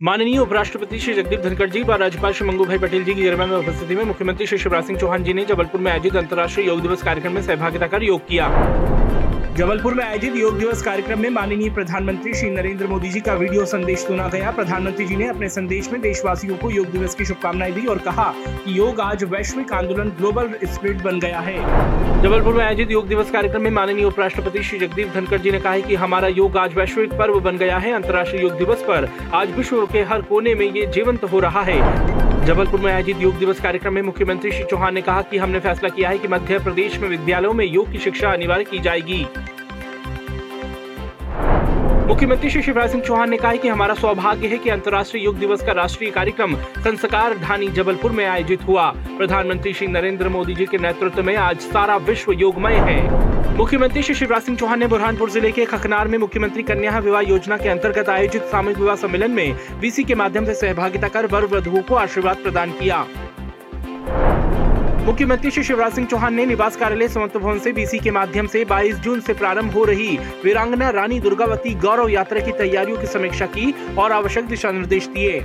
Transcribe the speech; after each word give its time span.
माननीय 0.00 0.38
उपराष्ट्रपति 0.38 0.98
श्री 0.98 1.12
जगदीप 1.14 1.40
धनखड़ 1.40 1.68
जी, 1.70 1.82
व 1.82 1.92
राज्यपाल 1.92 2.32
श्री 2.32 2.46
मंगू 2.48 2.64
भाई 2.64 2.78
पटेल 2.78 3.04
जी 3.04 3.14
की 3.14 3.22
गिरवा 3.22 3.46
में 3.46 3.56
उपस्थिति 3.56 3.94
में 3.94 4.02
मुख्यमंत्री 4.04 4.46
श्री 4.46 4.58
शिवराज 4.58 4.84
सिंह 4.84 4.98
चौहान 4.98 5.24
जी 5.24 5.32
ने 5.32 5.44
जबलपुर 5.44 5.80
में 5.80 5.90
आयोजित 5.92 6.16
अंतर्राष्ट्रीय 6.16 6.66
योग 6.66 6.80
दिवस 6.82 7.02
कार्यक्रम 7.02 7.32
में 7.32 7.42
सहभागिता 7.42 7.86
कर 7.86 8.02
योग 8.02 8.26
किया। 8.28 8.48
जबलपुर 9.56 9.94
में 9.94 10.02
आयोजित 10.04 10.34
योग 10.36 10.58
दिवस 10.58 10.82
कार्यक्रम 10.82 11.20
में 11.20 11.28
माननीय 11.30 11.70
प्रधानमंत्री 11.70 12.32
श्री 12.34 12.48
नरेंद्र 12.50 12.86
मोदी 12.86 13.08
जी 13.08 13.20
का 13.20 13.34
वीडियो 13.34 13.64
संदेश 13.64 13.98
सुना 13.98 14.26
गया। 14.28 14.50
प्रधानमंत्री 14.50 15.06
जी 15.06 15.16
ने 15.16 15.28
अपने 15.28 15.48
संदेश 15.48 15.88
में 15.92 16.00
देशवासियों 16.00 16.56
को 16.56 16.70
योग 16.70 16.86
दिवस 16.86 17.14
की 17.14 17.24
शुभकामनाएँ 17.24 17.72
दी 17.72 17.86
और 17.86 17.98
कहा 17.98 18.24
कि 18.36 18.78
योग 18.78 19.00
आज 19.00 19.24
वैश्विक 19.24 19.72
आंदोलन, 19.72 20.10
ग्लोबल 20.10 20.52
स्पिरिट 20.64 21.02
बन 21.02 21.20
गया 21.20 21.40
है। 21.40 21.56
जबलपुर 22.22 22.54
में 22.54 22.64
आयोजित 22.64 22.90
योग 22.90 23.08
दिवस 23.08 23.30
कार्यक्रम 23.30 23.62
में 23.62 23.70
माननीय 23.70 24.04
उपराष्ट्रपति 24.04 24.62
श्री 24.62 24.78
जगदीप 24.78 25.12
धनखड़ 25.14 25.38
जी 25.38 25.50
ने 25.50 25.60
कहा 25.60 25.78
कि 25.78 25.94
हमारा 25.94 26.28
योग 26.28 26.56
आज 26.56 26.74
वैश्विक 26.74 27.14
पर्व 27.14 27.40
बन 27.40 27.56
गया 27.56 27.78
है। 27.78 27.92
अंतर्राष्ट्रीय 27.92 28.42
योग 28.42 28.58
दिवस 28.58 28.82
पर 28.82 29.08
आज 29.34 29.56
विश्व 29.56 29.86
के 29.86 30.02
हर 30.02 30.22
कोने 30.22 30.54
में 30.54 30.66
ये 30.66 30.86
जीवंत 30.86 31.24
हो 31.24 31.40
रहा 31.40 31.62
है। 31.62 31.80
जबलपुर 32.46 32.80
में 32.80 32.92
आयोजित 32.92 33.20
योग 33.20 33.38
दिवस 33.38 33.60
कार्यक्रम 33.60 33.94
में 33.94 34.02
मुख्यमंत्री 34.02 34.50
श्री 34.52 34.64
चौहान 34.64 34.94
ने 34.94 35.00
कहा 35.02 35.22
कि 35.22 35.38
हमने 35.38 35.60
फैसला 35.60 35.88
किया 35.88 36.08
है 36.08 36.18
कि 36.18 36.28
मध्य 36.28 36.58
प्रदेश 36.58 36.98
में 36.98 37.08
विद्यालयों 37.08 37.52
में 37.52 37.64
योग 37.66 37.92
की 37.92 37.98
शिक्षा 37.98 38.32
अनिवार्य 38.32 38.64
की 38.64 38.78
जाएगी। 38.78 39.26
मुख्यमंत्री 42.06 42.50
श्री 42.50 42.60
शिवराज 42.62 42.90
सिंह 42.90 43.02
चौहान 43.02 43.30
ने 43.30 43.36
कहा 43.36 43.54
कि 43.54 43.68
हमारा 43.68 43.94
सौभाग्य 43.94 44.48
है 44.48 44.58
कि 44.58 44.70
अंतर्राष्ट्रीय 44.70 45.24
योग 45.24 45.38
दिवस 45.38 45.62
का 45.62 45.72
राष्ट्रीय 45.72 46.10
कार्यक्रम 46.10 46.54
संस्कार 46.56 47.34
ढानी 47.38 47.68
जबलपुर 47.68 48.12
में 48.12 48.24
आयोजित 48.24 48.62
हुआ। 48.62 48.84
प्रधानमंत्री 49.08 49.72
श्री 49.72 49.86
नरेंद्र 49.86 50.28
मोदी 50.28 50.54
जी 50.54 50.66
के 50.66 50.78
नेतृत्व 50.78 51.22
में 51.22 51.34
आज 51.36 51.60
सारा 51.62 51.96
विश्व 52.06 52.32
योगमय 52.32 52.74
है। 52.80 53.56
मुख्यमंत्री 53.56 54.02
श्री 54.02 54.14
शिवराज 54.14 54.42
सिंह 54.42 54.58
चौहान 54.58 54.80
ने 54.80 54.86
बुरहानपुर 54.86 55.30
ज़िले 55.30 55.50
के 55.52 55.64
खखनार 55.64 56.08
में 56.08 56.18
मुख्यमंत्री 56.18 56.62
कन्या 56.62 56.98
विवाह 56.98 57.22
योजना 57.22 57.56
के 57.56 57.68
अंतर्गत 57.68 58.08
आयोजित 58.08 58.42
सामूहिक 58.44 58.78
विवाह 58.78 58.96
सम्मेलन 58.96 59.30
में 59.30 59.56
वीसी 59.80 60.04
के 60.04 60.14
माध्यम 60.14 60.44
से 60.44 60.54
सहभागिता 60.54 61.08
कर 61.08 61.26
वर 61.26 61.46
वधुओं 61.54 61.82
को 61.82 61.94
आशीर्वाद 61.96 62.36
प्रदान 62.36 62.72
किया। 62.72 63.06
मुख्यमंत्री 65.06 65.50
श्री 65.50 65.62
शिवराज 65.64 65.92
सिंह 65.92 66.06
चौहान 66.06 66.34
ने 66.34 66.44
निवास 66.46 66.76
कार्यालय 66.76 67.08
समर्थ 67.08 67.36
भवन 67.36 67.58
से 67.58 67.72
बीसी 67.72 67.98
के 67.98 68.10
माध्यम 68.10 68.46
से 68.46 68.64
22 68.64 68.94
जून 68.94 69.20
से 69.20 69.34
प्रारंभ 69.34 69.72
हो 69.72 69.84
रही 69.84 70.16
वीरांगना 70.44 70.88
रानी 70.90 71.18
दुर्गावती 71.20 71.74
गौरव 71.74 72.08
यात्रा 72.08 72.40
की 72.40 72.52
तैयारियों 72.52 72.98
की 72.98 73.06
समीक्षा 73.06 73.46
की 73.46 73.74
और 73.98 74.12
आवश्यक 74.12 74.46
दिशा 74.46 74.70
निर्देश 74.70 75.06
दिए। 75.06 75.40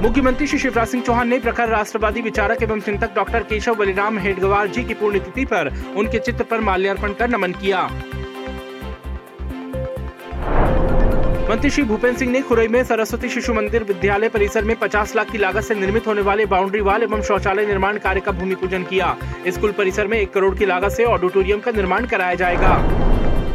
मुख्यमंत्री 0.00 0.46
श्री 0.46 0.58
शिवराज 0.58 0.88
सिंह 0.88 1.02
चौहान 1.02 1.28
ने 1.28 1.38
प्रखर 1.38 1.68
राष्ट्रवादी 1.68 2.20
विचारक 2.20 2.62
एवं 2.62 2.80
चिंतक 2.80 3.14
डॉक्टर 3.14 3.42
केशव 3.42 3.74
बलिराम 3.74 4.18
हेडगवार 4.18 4.68
जी 4.68 4.84
की 4.84 4.94
पुण्यतिथि 4.94 5.44
पर 5.44 5.72
उनके 5.96 6.18
चित्र 6.18 6.44
पर 6.44 6.60
माल्यार्पण 6.60 7.12
कर 7.12 7.28
नमन 7.28 7.52
किया। 7.52 7.88
मंत्री 11.48 11.68
श्री 11.70 11.82
भूपेन्द्र 11.84 12.18
सिंह 12.18 12.30
ने 12.32 12.40
खुरई 12.42 12.68
में 12.68 12.82
सरस्वती 12.84 13.28
शिशु 13.28 13.52
मंदिर 13.54 13.82
विद्यालय 13.84 14.28
परिसर 14.28 14.64
में 14.64 14.74
50 14.76 15.14
लाख 15.16 15.30
की 15.30 15.38
लागत 15.38 15.62
से 15.62 15.74
निर्मित 15.74 16.06
होने 16.06 16.20
वाले 16.20 16.46
बाउंड्री 16.46 16.80
वाल 16.80 17.02
एवं 17.02 17.20
शौचालय 17.22 17.66
निर्माण 17.66 17.98
कार्य 17.98 18.20
का 18.20 18.32
भूमि 18.32 18.54
पूजन 18.54 18.82
किया। 18.82 19.16
स्कूल 19.48 19.72
परिसर 19.72 20.06
में 20.06 20.18
एक 20.18 20.32
करोड़ 20.32 20.54
की 20.58 20.66
लागत 20.66 20.92
से 20.92 21.04
ऑडिटोरियम 21.04 21.60
का 21.60 21.70
निर्माण 21.70 22.06
कराया 22.06 22.34
जाएगा। 22.34 22.76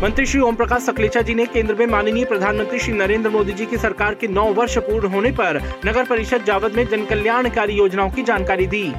मंत्री 0.04 0.26
श्री 0.26 0.42
ओम 0.42 0.56
प्रकाश 0.56 0.82
सकलेचा 0.82 1.22
जी 1.22 1.36
ने 1.36 1.46
केंद्र 1.46 1.76
में 1.76 1.86
माननीय 1.86 2.26
प्रधानमंत्री 2.26 2.80
श्री 2.80 2.94
नरेंद्र 2.94 3.30
मोदी 3.30 3.54
जी 3.54 3.66
की 3.66 3.78
सरकार 3.78 4.14
के 4.14 4.28
नौ 4.28 4.46
वर्ष 4.54 4.78
पूर्ण 4.78 5.08
होने 5.08 5.32
पर 5.32 5.62
नगर 5.86 6.06
परिषद 6.06 6.46
जावद 6.46 6.76
में 6.76 6.88
जन 6.88 7.06
कल्याणकारी 7.06 7.74
योजनाओं 7.74 8.10
की 8.10 8.24
जानकारी 8.24 8.68
दी। 8.68 8.92